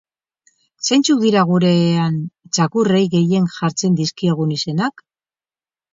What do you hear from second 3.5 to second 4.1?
jartzen